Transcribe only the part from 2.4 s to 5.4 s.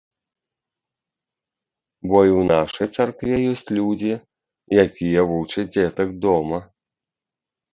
нашай царкве ёсць людзі, якія